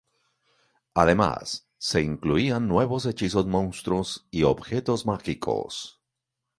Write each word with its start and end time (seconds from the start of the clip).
Además, 0.95 1.67
se 1.77 2.01
incluían 2.01 2.67
nuevos 2.67 3.05
hechizos 3.05 3.45
monstruos, 3.45 4.25
y 4.31 4.41
objetos 4.41 5.05
mágicos. 5.05 6.01